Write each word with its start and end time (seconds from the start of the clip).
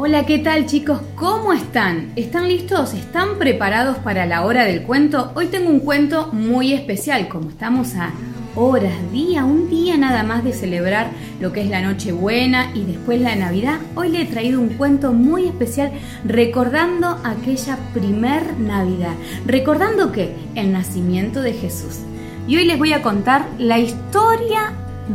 Hola, 0.00 0.26
¿qué 0.26 0.38
tal 0.38 0.66
chicos? 0.66 1.00
¿Cómo 1.16 1.52
están? 1.52 2.12
¿Están 2.14 2.46
listos? 2.46 2.94
¿Están 2.94 3.36
preparados 3.36 3.96
para 3.96 4.26
la 4.26 4.44
hora 4.44 4.62
del 4.62 4.84
cuento? 4.84 5.32
Hoy 5.34 5.48
tengo 5.48 5.70
un 5.70 5.80
cuento 5.80 6.28
muy 6.30 6.72
especial, 6.72 7.26
como 7.26 7.50
estamos 7.50 7.96
a 7.96 8.12
horas, 8.54 8.94
día, 9.12 9.44
un 9.44 9.68
día 9.68 9.96
nada 9.96 10.22
más 10.22 10.44
de 10.44 10.52
celebrar 10.52 11.10
lo 11.40 11.52
que 11.52 11.62
es 11.62 11.68
la 11.68 11.82
Nochebuena 11.82 12.70
y 12.76 12.84
después 12.84 13.20
la 13.20 13.34
Navidad. 13.34 13.80
Hoy 13.96 14.10
le 14.10 14.22
he 14.22 14.26
traído 14.26 14.60
un 14.60 14.68
cuento 14.68 15.12
muy 15.12 15.46
especial 15.46 15.90
recordando 16.24 17.18
aquella 17.24 17.76
primer 17.92 18.56
Navidad, 18.60 19.14
recordando 19.46 20.12
que 20.12 20.32
el 20.54 20.70
nacimiento 20.70 21.42
de 21.42 21.54
Jesús. 21.54 22.02
Y 22.46 22.56
hoy 22.56 22.66
les 22.66 22.78
voy 22.78 22.92
a 22.92 23.02
contar 23.02 23.48
la 23.58 23.80
historia 23.80 24.74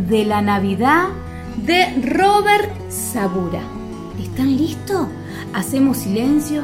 de 0.09 0.25
la 0.25 0.41
Navidad 0.41 1.05
de 1.65 1.85
Robert 2.01 2.69
Sabura. 2.89 3.61
¿Están 4.21 4.55
listos? 4.57 5.07
Hacemos 5.53 5.97
silencio. 5.97 6.63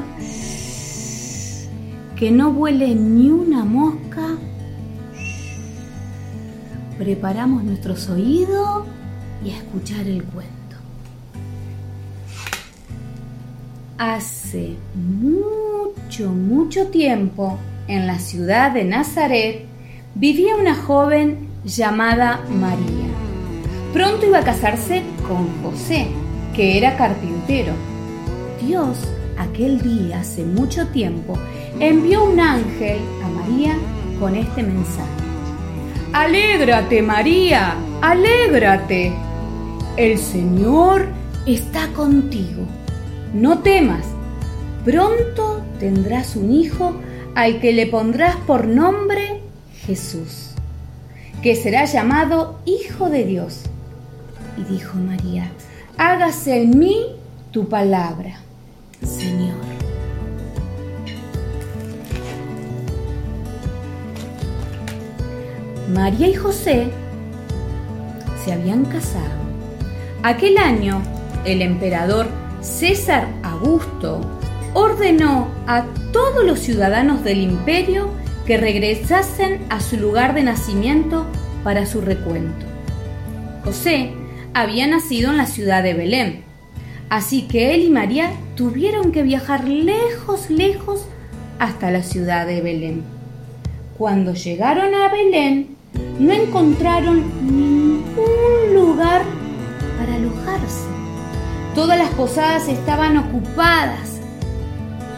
Que 2.16 2.32
no 2.32 2.52
vuele 2.52 2.96
ni 2.96 3.30
una 3.30 3.66
mosca. 3.66 4.38
Preparamos 6.98 7.64
nuestros 7.64 8.10
oídos 8.10 8.86
y 9.44 9.52
a 9.52 9.58
escuchar 9.58 10.02
el 10.02 10.24
cuento. 10.24 10.56
Hace 13.98 14.76
mucho, 14.96 16.30
mucho 16.32 16.88
tiempo, 16.88 17.58
en 17.88 18.06
la 18.06 18.20
ciudad 18.20 18.72
de 18.72 18.84
Nazaret, 18.84 19.66
vivía 20.14 20.56
una 20.56 20.76
joven 20.76 21.50
llamada 21.66 22.40
María. 22.50 23.10
Pronto 23.94 24.28
iba 24.28 24.40
a 24.40 24.44
casarse 24.44 25.02
con 25.28 25.48
José, 25.64 26.08
que 26.60 26.78
era 26.78 26.98
carpintero. 26.98 27.72
Dios, 28.62 28.98
aquel 29.38 29.82
día, 29.82 30.20
hace 30.20 30.44
mucho 30.44 30.86
tiempo, 30.88 31.40
envió 31.80 32.26
un 32.26 32.38
ángel 32.38 33.00
a 33.24 33.30
María 33.30 33.78
con 34.20 34.36
este 34.36 34.64
mensaje. 34.64 35.10
Alégrate, 36.12 37.02
María, 37.02 37.78
alégrate. 38.02 39.14
El 39.96 40.18
Señor 40.18 41.08
está 41.46 41.88
contigo. 41.94 42.66
No 43.34 43.60
temas. 43.60 44.06
Pronto 44.84 45.62
tendrás 45.80 46.36
un 46.36 46.52
hijo 46.52 46.94
al 47.36 47.62
que 47.62 47.72
le 47.72 47.88
pondrás 47.88 48.36
por 48.36 48.68
nombre 48.68 49.40
Jesús, 49.86 50.50
que 51.42 51.56
será 51.56 51.86
llamado 51.86 52.60
Hijo 52.66 53.10
de 53.10 53.24
Dios. 53.24 53.62
Y 54.58 54.74
dijo 54.74 54.98
María, 54.98 55.50
hágase 56.00 56.64
en 56.64 56.80
mí 56.80 57.08
tu 57.52 57.68
palabra, 57.68 58.40
Señor. 59.06 59.58
María 65.94 66.30
y 66.30 66.34
José 66.36 66.88
se 68.46 68.54
habían 68.54 68.86
casado. 68.86 69.26
Aquel 70.24 70.58
año, 70.58 71.02
el 71.44 71.62
emperador 71.62 72.28
César 72.62 73.28
Augusto 73.44 74.22
ordenó 74.74 75.50
a 75.68 75.84
todos 76.14 76.46
los 76.46 76.60
ciudadanos 76.60 77.26
del 77.26 77.42
imperio 77.42 78.10
que 78.46 78.56
regresasen 78.56 79.66
a 79.70 79.82
su 79.82 79.98
lugar 79.98 80.34
de 80.34 80.44
nacimiento 80.44 81.26
para 81.66 81.86
su 81.86 82.00
recuento. 82.00 82.66
José 83.66 84.14
había 84.54 84.88
nacido 84.88 85.32
en 85.32 85.38
la 85.38 85.46
ciudad 85.46 85.84
de 85.84 85.94
Belén. 85.94 86.44
Así 87.10 87.44
que 87.48 87.74
él 87.74 87.84
y 87.84 87.90
María 87.90 88.32
tuvieron 88.56 89.12
que 89.12 89.24
viajar 89.24 89.68
lejos, 89.68 90.50
lejos 90.50 91.06
hasta 91.58 91.92
la 91.92 92.04
ciudad 92.04 92.46
de 92.46 92.62
Belén. 92.62 93.04
Cuando 93.98 94.34
llegaron 94.34 94.94
a 94.94 95.10
Belén, 95.10 95.76
no 96.20 96.32
encontraron 96.32 97.24
ningún 97.42 98.74
lugar 98.74 99.24
para 99.98 100.16
alojarse. 100.16 100.88
Todas 101.76 101.98
las 101.98 102.10
posadas 102.12 102.68
estaban 102.68 103.18
ocupadas. 103.18 104.20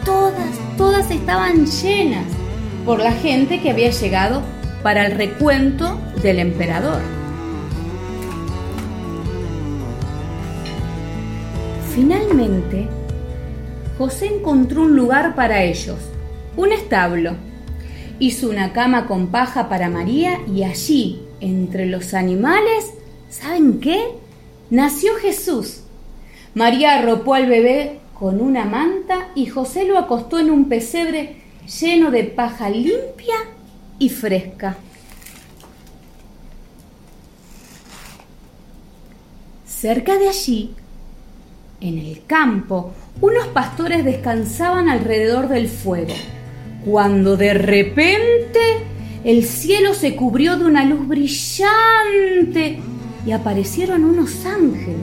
Todas, 0.04 0.50
todas 0.76 1.10
estaban 1.10 1.66
llenas 1.66 2.24
por 2.84 2.98
la 2.98 3.12
gente 3.12 3.60
que 3.60 3.70
había 3.70 3.90
llegado 3.90 4.42
para 4.82 5.06
el 5.06 5.12
recuento 5.12 5.98
del 6.22 6.40
emperador. 6.40 7.21
Finalmente, 11.94 12.88
José 13.98 14.26
encontró 14.26 14.82
un 14.82 14.96
lugar 14.96 15.34
para 15.34 15.62
ellos, 15.62 15.98
un 16.56 16.72
establo. 16.72 17.36
Hizo 18.18 18.48
una 18.48 18.72
cama 18.72 19.06
con 19.06 19.26
paja 19.26 19.68
para 19.68 19.90
María 19.90 20.40
y 20.46 20.64
allí, 20.64 21.20
entre 21.40 21.84
los 21.84 22.14
animales, 22.14 22.94
¿saben 23.28 23.78
qué? 23.78 24.06
Nació 24.70 25.16
Jesús. 25.16 25.82
María 26.54 26.94
arropó 26.94 27.34
al 27.34 27.46
bebé 27.46 28.00
con 28.18 28.40
una 28.40 28.64
manta 28.64 29.28
y 29.34 29.46
José 29.46 29.84
lo 29.84 29.98
acostó 29.98 30.38
en 30.38 30.50
un 30.50 30.70
pesebre 30.70 31.42
lleno 31.78 32.10
de 32.10 32.24
paja 32.24 32.70
limpia 32.70 33.36
y 33.98 34.08
fresca. 34.08 34.78
Cerca 39.66 40.16
de 40.16 40.30
allí 40.30 40.74
en 41.82 41.98
el 41.98 42.22
campo, 42.26 42.92
unos 43.20 43.48
pastores 43.48 44.04
descansaban 44.04 44.88
alrededor 44.88 45.48
del 45.48 45.68
fuego, 45.68 46.14
cuando 46.84 47.36
de 47.36 47.54
repente 47.54 48.60
el 49.24 49.44
cielo 49.44 49.94
se 49.94 50.16
cubrió 50.16 50.56
de 50.56 50.64
una 50.64 50.84
luz 50.84 51.06
brillante 51.06 52.80
y 53.26 53.32
aparecieron 53.32 54.04
unos 54.04 54.44
ángeles. 54.46 54.96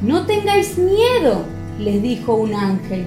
No 0.00 0.26
tengáis 0.26 0.76
miedo, 0.78 1.44
les 1.78 2.02
dijo 2.02 2.34
un 2.34 2.54
ángel, 2.54 3.06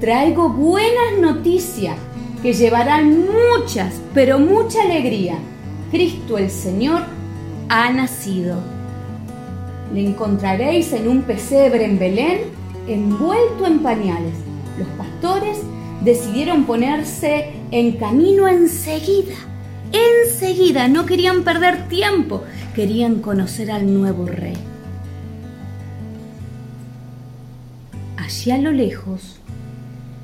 traigo 0.00 0.48
buenas 0.48 1.18
noticias 1.20 1.96
que 2.42 2.52
llevarán 2.52 3.26
muchas, 3.26 3.94
pero 4.14 4.38
mucha 4.38 4.82
alegría. 4.82 5.38
Cristo 5.90 6.38
el 6.38 6.50
Señor 6.50 7.02
ha 7.68 7.90
nacido 7.90 8.58
le 9.92 10.06
encontraréis 10.06 10.92
en 10.92 11.08
un 11.08 11.22
pesebre 11.22 11.84
en 11.84 11.98
Belén, 11.98 12.38
envuelto 12.86 13.66
en 13.66 13.80
pañales. 13.80 14.34
Los 14.78 14.88
pastores 14.88 15.58
decidieron 16.04 16.64
ponerse 16.64 17.52
en 17.70 17.92
camino 17.92 18.48
enseguida. 18.48 19.34
Enseguida, 19.92 20.88
no 20.88 21.06
querían 21.06 21.42
perder 21.42 21.88
tiempo, 21.88 22.42
querían 22.74 23.20
conocer 23.20 23.70
al 23.70 23.92
nuevo 23.92 24.26
rey. 24.26 24.56
Allí 28.16 28.50
a 28.50 28.58
lo 28.58 28.72
lejos, 28.72 29.40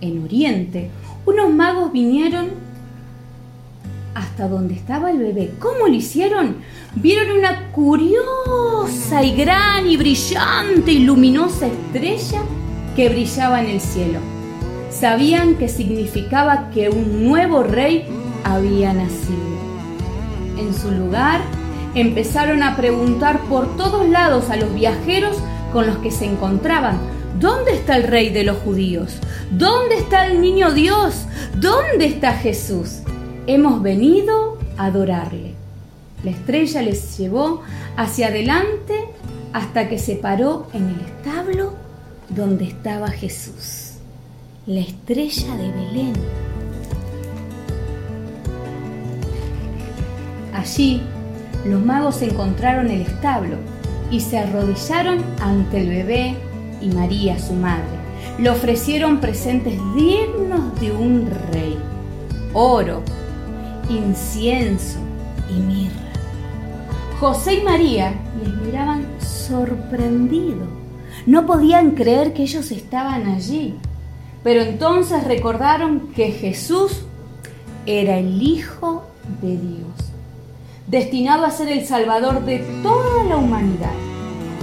en 0.00 0.24
Oriente, 0.24 0.90
unos 1.24 1.50
magos 1.52 1.92
vinieron 1.92 2.71
hasta 4.14 4.48
donde 4.48 4.74
estaba 4.74 5.10
el 5.10 5.18
bebé. 5.18 5.54
¿Cómo 5.58 5.86
lo 5.86 5.94
hicieron? 5.94 6.56
Vieron 6.94 7.38
una 7.38 7.70
curiosa 7.72 9.22
y 9.22 9.34
gran 9.34 9.86
y 9.86 9.96
brillante 9.96 10.92
y 10.92 11.00
luminosa 11.00 11.66
estrella 11.66 12.42
que 12.94 13.08
brillaba 13.08 13.60
en 13.60 13.70
el 13.70 13.80
cielo. 13.80 14.18
Sabían 14.90 15.56
que 15.56 15.68
significaba 15.68 16.70
que 16.70 16.90
un 16.90 17.24
nuevo 17.24 17.62
rey 17.62 18.06
había 18.44 18.92
nacido. 18.92 19.52
En 20.58 20.74
su 20.74 20.90
lugar, 20.90 21.40
empezaron 21.94 22.62
a 22.62 22.76
preguntar 22.76 23.40
por 23.48 23.76
todos 23.76 24.08
lados 24.08 24.50
a 24.50 24.56
los 24.56 24.74
viajeros 24.74 25.36
con 25.72 25.86
los 25.86 25.96
que 25.98 26.10
se 26.10 26.26
encontraban, 26.26 26.98
¿dónde 27.40 27.72
está 27.72 27.96
el 27.96 28.04
rey 28.04 28.28
de 28.28 28.44
los 28.44 28.58
judíos? 28.58 29.16
¿Dónde 29.50 29.96
está 29.96 30.26
el 30.26 30.40
niño 30.40 30.72
Dios? 30.72 31.24
¿Dónde 31.58 32.06
está 32.06 32.34
Jesús? 32.34 33.02
Hemos 33.48 33.82
venido 33.82 34.56
a 34.78 34.86
adorarle. 34.86 35.54
La 36.22 36.30
estrella 36.30 36.80
les 36.80 37.18
llevó 37.18 37.62
hacia 37.96 38.28
adelante 38.28 38.94
hasta 39.52 39.88
que 39.88 39.98
se 39.98 40.14
paró 40.14 40.68
en 40.72 40.90
el 40.90 41.00
establo 41.00 41.72
donde 42.28 42.66
estaba 42.66 43.08
Jesús, 43.08 43.94
la 44.66 44.78
estrella 44.78 45.56
de 45.56 45.72
Belén. 45.72 46.12
Allí 50.54 51.02
los 51.66 51.84
magos 51.84 52.22
encontraron 52.22 52.90
el 52.90 53.00
establo 53.00 53.56
y 54.08 54.20
se 54.20 54.38
arrodillaron 54.38 55.18
ante 55.40 55.80
el 55.80 55.88
bebé 55.88 56.36
y 56.80 56.90
María, 56.90 57.40
su 57.40 57.54
madre. 57.54 57.82
Le 58.38 58.50
ofrecieron 58.50 59.18
presentes 59.18 59.74
dignos 59.96 60.80
de 60.80 60.92
un 60.92 61.28
rey, 61.50 61.76
oro, 62.52 63.02
incienso 63.88 64.98
y 65.50 65.54
mirra. 65.60 65.92
José 67.20 67.54
y 67.54 67.62
María 67.62 68.14
les 68.42 68.54
miraban 68.56 69.06
sorprendidos. 69.20 70.68
No 71.26 71.46
podían 71.46 71.92
creer 71.92 72.32
que 72.32 72.42
ellos 72.42 72.70
estaban 72.70 73.28
allí. 73.28 73.76
Pero 74.42 74.62
entonces 74.62 75.24
recordaron 75.24 76.08
que 76.14 76.32
Jesús 76.32 77.04
era 77.86 78.18
el 78.18 78.42
Hijo 78.42 79.04
de 79.40 79.56
Dios, 79.56 80.12
destinado 80.88 81.44
a 81.44 81.50
ser 81.50 81.68
el 81.68 81.86
Salvador 81.86 82.44
de 82.44 82.58
toda 82.82 83.24
la 83.24 83.36
humanidad. 83.36 83.92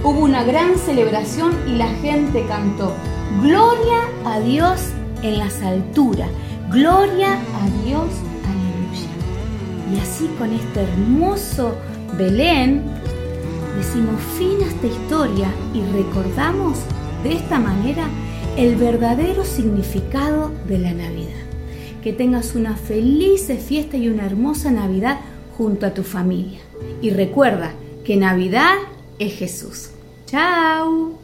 Hubo 0.03 0.19
una 0.19 0.43
gran 0.43 0.77
celebración 0.77 1.55
y 1.67 1.75
la 1.75 1.87
gente 1.87 2.45
cantó, 2.47 2.93
Gloria 3.41 4.01
a 4.25 4.39
Dios 4.39 4.81
en 5.21 5.37
las 5.37 5.61
alturas, 5.61 6.29
Gloria 6.69 7.33
a 7.33 7.85
Dios, 7.85 8.03
aleluya. 8.03 8.28
Y 9.93 9.99
así 9.99 10.27
con 10.37 10.53
este 10.53 10.81
hermoso 10.81 11.75
Belén, 12.17 12.83
decimos 13.77 14.21
fin 14.37 14.63
a 14.63 14.67
esta 14.67 14.87
historia 14.87 15.47
y 15.73 15.81
recordamos 15.95 16.79
de 17.23 17.33
esta 17.33 17.59
manera 17.59 18.07
el 18.57 18.75
verdadero 18.75 19.45
significado 19.45 20.51
de 20.67 20.79
la 20.79 20.93
Navidad. 20.93 21.29
Que 22.03 22.13
tengas 22.13 22.55
una 22.55 22.75
feliz 22.75 23.47
fiesta 23.65 23.97
y 23.97 24.09
una 24.09 24.25
hermosa 24.25 24.71
Navidad 24.71 25.19
junto 25.57 25.85
a 25.85 25.93
tu 25.93 26.03
familia. 26.03 26.59
Y 27.01 27.09
recuerda 27.09 27.73
que 28.05 28.15
Navidad 28.15 28.75
es 29.17 29.33
Jesús. 29.33 29.89
¡Chao! 30.25 31.18